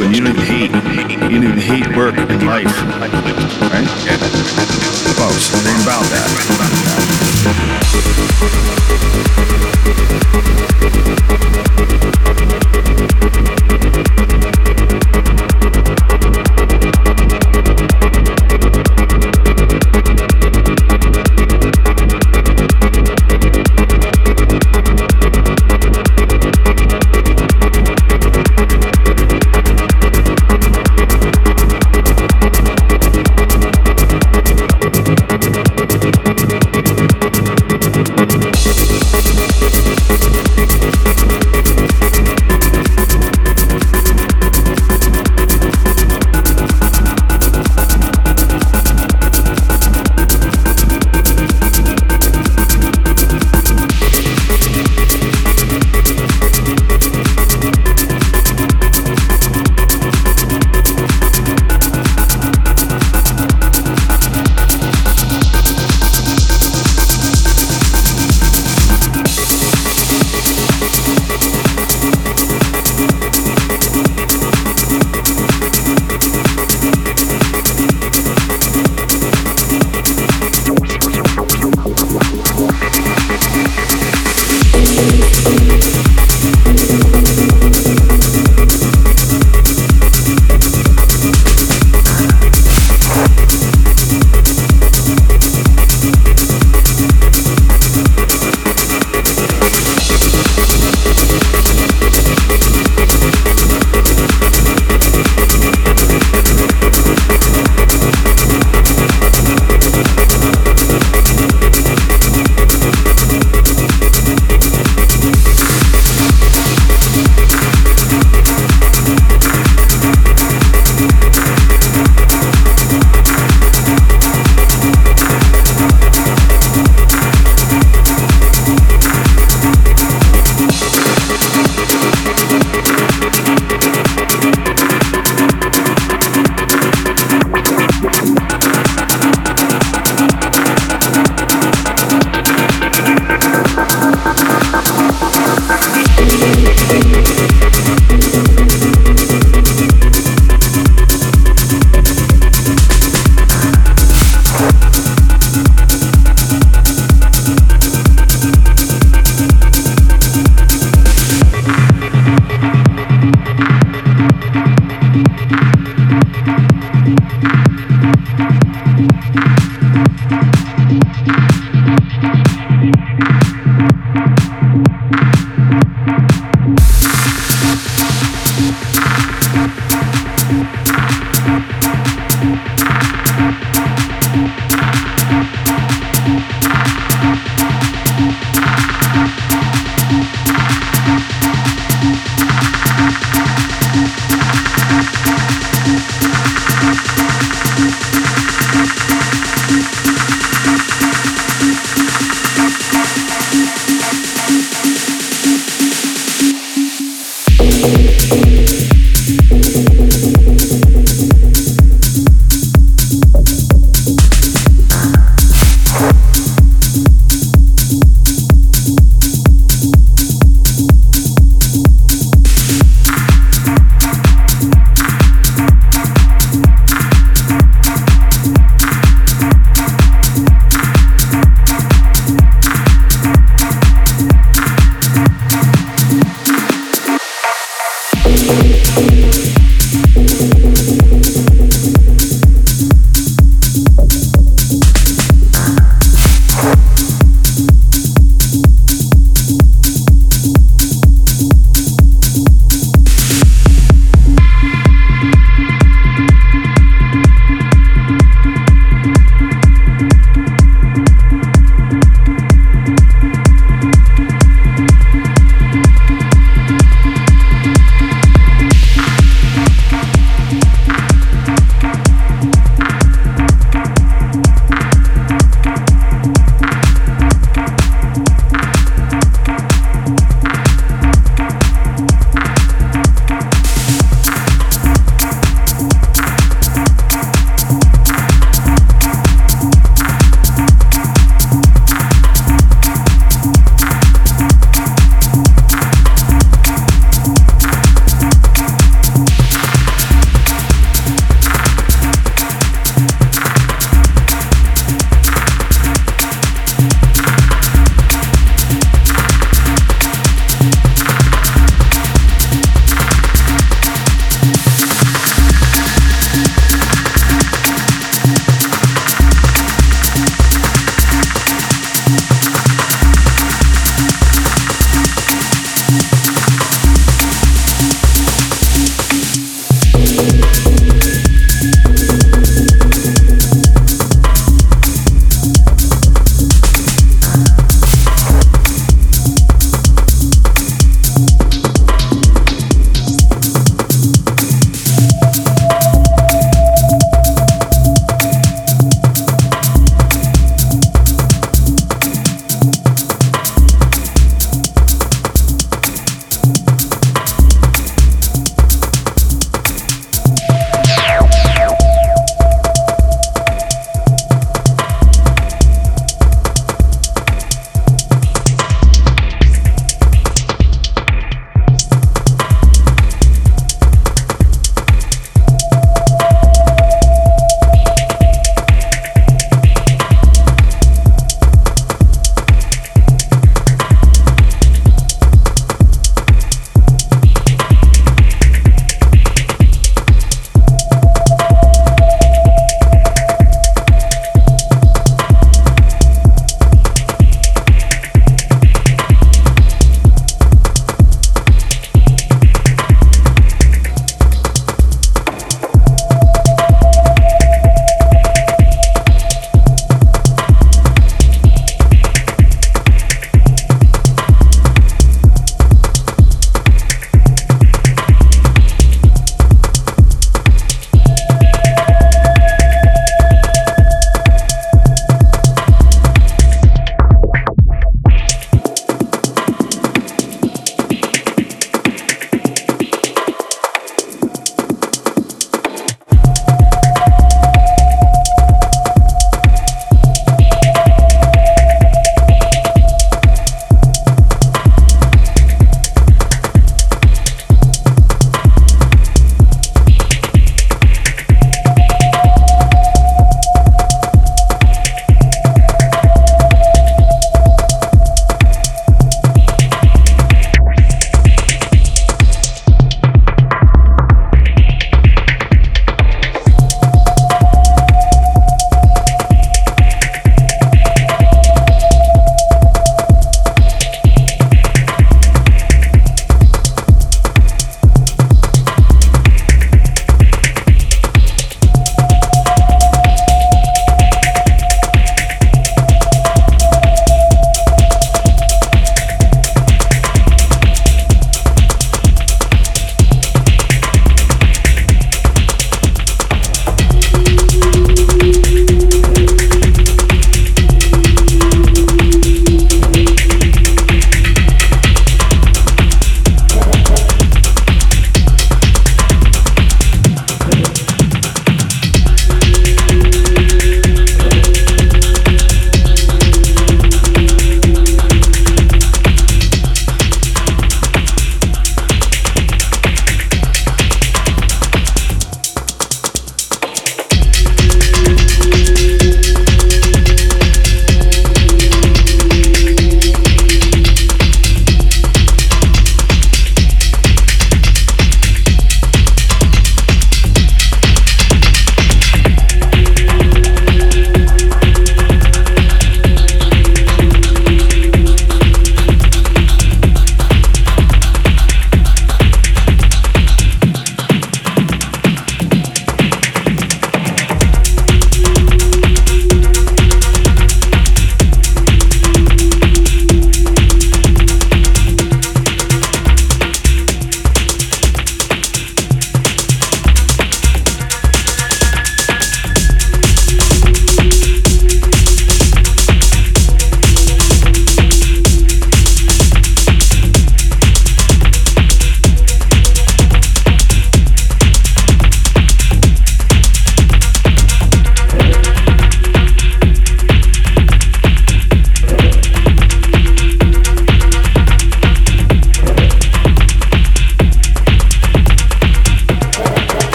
Thank 0.00 0.29